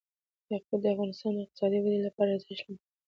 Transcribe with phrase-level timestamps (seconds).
[0.51, 2.79] یاقوت د افغانستان د اقتصادي ودې لپاره ارزښت لري.